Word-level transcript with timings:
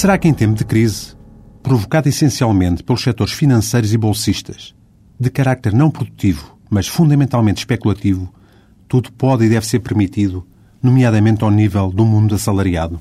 Será 0.00 0.16
que 0.16 0.26
em 0.26 0.32
tempo 0.32 0.54
de 0.54 0.64
crise, 0.64 1.14
provocada 1.62 2.08
essencialmente 2.08 2.82
pelos 2.82 3.02
setores 3.02 3.34
financeiros 3.34 3.92
e 3.92 3.98
bolsistas, 3.98 4.74
de 5.20 5.28
carácter 5.28 5.74
não 5.74 5.90
produtivo, 5.90 6.56
mas 6.70 6.88
fundamentalmente 6.88 7.58
especulativo, 7.58 8.32
tudo 8.88 9.12
pode 9.12 9.44
e 9.44 9.50
deve 9.50 9.66
ser 9.66 9.80
permitido, 9.80 10.46
nomeadamente 10.82 11.44
ao 11.44 11.50
nível 11.50 11.90
do 11.90 12.02
mundo 12.02 12.34
assalariado? 12.34 12.98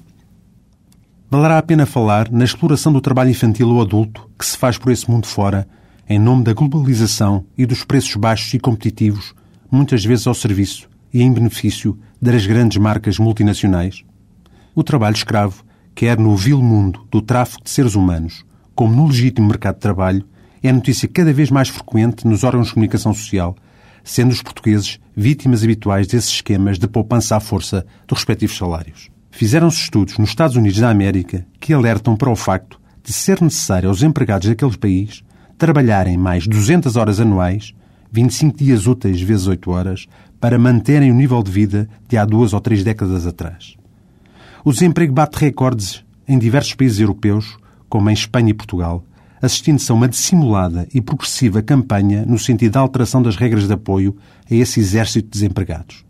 Valerá 1.31 1.57
a 1.57 1.63
pena 1.63 1.85
falar 1.85 2.29
na 2.29 2.43
exploração 2.43 2.91
do 2.91 2.99
trabalho 2.99 3.29
infantil 3.29 3.69
ou 3.69 3.81
adulto 3.81 4.29
que 4.37 4.45
se 4.45 4.57
faz 4.57 4.77
por 4.77 4.91
esse 4.91 5.09
mundo 5.09 5.25
fora, 5.25 5.65
em 6.05 6.19
nome 6.19 6.43
da 6.43 6.51
globalização 6.51 7.45
e 7.57 7.65
dos 7.65 7.85
preços 7.85 8.17
baixos 8.17 8.53
e 8.53 8.59
competitivos, 8.59 9.33
muitas 9.71 10.03
vezes 10.03 10.27
ao 10.27 10.33
serviço 10.33 10.89
e 11.13 11.21
em 11.21 11.31
benefício 11.31 11.97
das 12.21 12.45
grandes 12.45 12.77
marcas 12.77 13.17
multinacionais? 13.17 14.03
O 14.75 14.83
trabalho 14.83 15.15
escravo, 15.15 15.63
quer 15.99 16.17
no 16.17 16.33
vil 16.33 16.61
mundo 16.61 17.05
do 17.11 17.21
tráfico 17.21 17.61
de 17.61 17.69
seres 17.69 17.93
humanos, 17.93 18.45
como 18.73 18.95
no 18.95 19.07
legítimo 19.07 19.49
mercado 19.49 19.75
de 19.75 19.81
trabalho, 19.81 20.25
é 20.63 20.71
notícia 20.71 21.09
cada 21.09 21.33
vez 21.33 21.51
mais 21.51 21.67
frequente 21.67 22.25
nos 22.25 22.45
órgãos 22.45 22.67
de 22.67 22.73
comunicação 22.73 23.13
social, 23.13 23.53
sendo 24.01 24.31
os 24.31 24.41
portugueses 24.41 24.97
vítimas 25.13 25.61
habituais 25.61 26.07
desses 26.07 26.29
esquemas 26.29 26.79
de 26.79 26.87
poupança 26.87 27.35
à 27.35 27.41
força 27.41 27.85
dos 28.07 28.19
respectivos 28.19 28.55
salários. 28.55 29.09
Fizeram-se 29.29 29.81
estudos 29.81 30.17
nos 30.17 30.29
Estados 30.29 30.55
Unidos 30.55 30.79
da 30.79 30.89
América 30.89 31.45
que 31.59 31.73
alertam 31.73 32.15
para 32.15 32.31
o 32.31 32.35
facto 32.37 32.79
de 33.03 33.11
ser 33.11 33.41
necessário 33.41 33.89
aos 33.89 34.01
empregados 34.01 34.47
daquele 34.47 34.77
país 34.77 35.21
trabalharem 35.57 36.17
mais 36.17 36.47
200 36.47 36.95
horas 36.95 37.19
anuais, 37.19 37.73
25 38.09 38.57
dias 38.57 38.87
úteis 38.87 39.19
vezes 39.19 39.47
8 39.47 39.69
horas, 39.69 40.07
para 40.39 40.57
manterem 40.57 41.11
o 41.11 41.15
nível 41.15 41.43
de 41.43 41.51
vida 41.51 41.89
de 42.07 42.15
há 42.15 42.23
duas 42.23 42.53
ou 42.53 42.61
três 42.61 42.85
décadas 42.85 43.27
atrás. 43.27 43.78
O 44.63 44.73
desemprego 44.73 45.13
bate 45.13 45.39
recordes 45.39 46.03
em 46.27 46.37
diversos 46.37 46.73
países 46.73 46.99
europeus, 46.99 47.57
como 47.87 48.09
em 48.09 48.13
Espanha 48.13 48.49
e 48.49 48.53
Portugal, 48.53 49.05
assistindo-se 49.41 49.89
a 49.89 49.95
uma 49.95 50.09
dissimulada 50.09 50.85
e 50.93 50.99
progressiva 50.99 51.61
campanha 51.61 52.25
no 52.25 52.37
sentido 52.37 52.73
da 52.73 52.81
alteração 52.81 53.21
das 53.21 53.37
regras 53.37 53.67
de 53.67 53.73
apoio 53.73 54.17
a 54.51 54.53
esse 54.53 54.81
exército 54.81 55.27
de 55.27 55.31
desempregados, 55.31 56.05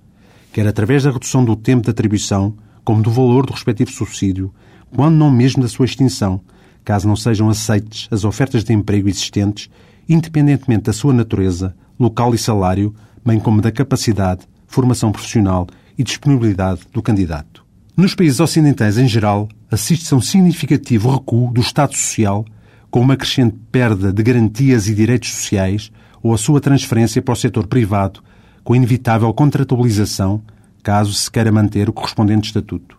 quer 0.51 0.65
através 0.65 1.03
da 1.03 1.11
redução 1.11 1.45
do 1.45 1.55
tempo 1.55 1.83
de 1.83 1.91
atribuição, 1.91 2.55
como 2.83 3.03
do 3.03 3.11
valor 3.11 3.45
do 3.45 3.53
respectivo 3.53 3.91
subsídio, 3.91 4.51
quando 4.95 5.15
não 5.15 5.29
mesmo 5.29 5.61
da 5.61 5.69
sua 5.69 5.85
extinção, 5.85 6.41
caso 6.83 7.07
não 7.07 7.15
sejam 7.15 7.49
aceites 7.49 8.07
as 8.09 8.23
ofertas 8.25 8.63
de 8.63 8.73
emprego 8.73 9.07
existentes, 9.07 9.69
independentemente 10.07 10.85
da 10.85 10.93
sua 10.93 11.13
natureza, 11.13 11.75
local 11.99 12.33
e 12.33 12.37
salário, 12.37 12.95
bem 13.23 13.39
como 13.39 13.61
da 13.61 13.71
capacidade, 13.71 14.41
formação 14.65 15.11
profissional 15.11 15.67
e 15.95 16.03
disponibilidade 16.03 16.81
do 16.91 17.01
candidato. 17.03 17.68
Nos 17.99 18.15
países 18.15 18.39
ocidentais 18.39 18.97
em 18.97 19.09
geral, 19.09 19.49
assiste-se 19.69 20.13
a 20.13 20.17
um 20.17 20.21
significativo 20.21 21.13
recuo 21.13 21.51
do 21.51 21.59
Estado 21.59 21.93
Social, 21.97 22.45
com 22.89 23.01
uma 23.01 23.17
crescente 23.17 23.57
perda 23.73 24.13
de 24.13 24.23
garantias 24.23 24.87
e 24.87 24.95
direitos 24.95 25.33
sociais 25.33 25.91
ou 26.23 26.33
a 26.33 26.37
sua 26.37 26.61
transferência 26.61 27.21
para 27.21 27.33
o 27.33 27.35
setor 27.35 27.67
privado, 27.67 28.23
com 28.63 28.73
inevitável 28.73 29.33
contratualização, 29.33 30.41
caso 30.81 31.11
se 31.11 31.29
queira 31.29 31.51
manter 31.51 31.89
o 31.89 31.93
correspondente 31.93 32.47
estatuto. 32.47 32.97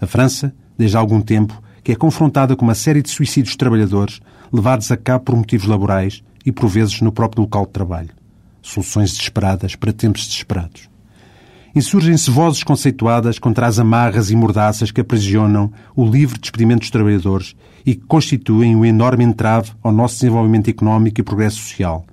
A 0.00 0.06
França, 0.06 0.54
desde 0.78 0.96
há 0.96 1.00
algum 1.00 1.20
tempo, 1.20 1.60
que 1.82 1.90
é 1.90 1.96
confrontada 1.96 2.54
com 2.54 2.64
uma 2.64 2.76
série 2.76 3.02
de 3.02 3.10
suicídios 3.10 3.54
de 3.54 3.58
trabalhadores 3.58 4.20
levados 4.52 4.92
a 4.92 4.96
cabo 4.96 5.24
por 5.24 5.34
motivos 5.34 5.66
laborais 5.66 6.22
e, 6.46 6.52
por 6.52 6.68
vezes, 6.68 7.00
no 7.00 7.10
próprio 7.10 7.42
local 7.42 7.66
de 7.66 7.72
trabalho. 7.72 8.10
Soluções 8.62 9.10
desesperadas 9.16 9.74
para 9.74 9.92
tempos 9.92 10.28
desesperados. 10.28 10.88
Insurgem-se 11.74 12.30
vozes 12.30 12.62
conceituadas 12.62 13.38
contra 13.38 13.66
as 13.66 13.78
amarras 13.78 14.30
e 14.30 14.36
mordaças 14.36 14.90
que 14.90 15.00
aprisionam 15.00 15.70
o 15.94 16.04
livre 16.04 16.38
despedimento 16.38 16.80
dos 16.80 16.90
trabalhadores 16.90 17.54
e 17.84 17.94
que 17.94 18.04
constituem 18.06 18.74
um 18.74 18.84
enorme 18.84 19.24
entrave 19.24 19.72
ao 19.82 19.92
nosso 19.92 20.16
desenvolvimento 20.16 20.68
económico 20.68 21.20
e 21.20 21.24
progresso 21.24 21.56
social, 21.56 22.04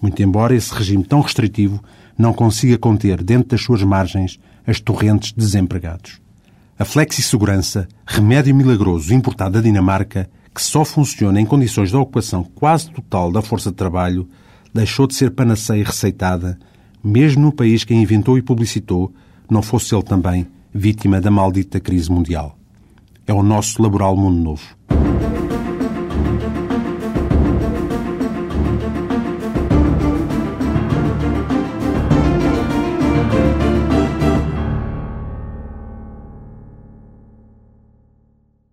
muito 0.00 0.22
embora 0.22 0.54
esse 0.54 0.72
regime 0.74 1.04
tão 1.04 1.20
restritivo 1.20 1.82
não 2.16 2.32
consiga 2.32 2.76
conter 2.76 3.22
dentro 3.22 3.50
das 3.50 3.62
suas 3.62 3.82
margens 3.82 4.38
as 4.66 4.80
torrentes 4.80 5.32
de 5.32 5.38
desempregados. 5.38 6.20
A 6.78 6.84
flexi-segurança, 6.84 7.88
remédio 8.06 8.54
milagroso 8.54 9.12
importado 9.14 9.54
da 9.54 9.60
Dinamarca, 9.60 10.28
que 10.54 10.62
só 10.62 10.84
funciona 10.84 11.40
em 11.40 11.46
condições 11.46 11.90
de 11.90 11.96
ocupação 11.96 12.44
quase 12.44 12.90
total 12.90 13.32
da 13.32 13.40
força 13.40 13.70
de 13.70 13.76
trabalho, 13.76 14.28
deixou 14.72 15.06
de 15.06 15.14
ser 15.14 15.30
panaceia 15.30 15.84
receitada, 15.84 16.58
mesmo 17.02 17.42
no 17.42 17.52
país 17.52 17.84
que 17.84 17.94
a 17.94 17.96
inventou 17.96 18.38
e 18.38 18.42
publicitou, 18.42 19.12
não 19.50 19.62
fosse 19.62 19.94
ele 19.94 20.02
também 20.02 20.46
vítima 20.72 21.20
da 21.20 21.30
maldita 21.30 21.80
crise 21.80 22.10
mundial. 22.10 22.56
É 23.26 23.32
o 23.32 23.42
nosso 23.42 23.82
laboral 23.82 24.16
mundo 24.16 24.38
novo. 24.38 24.78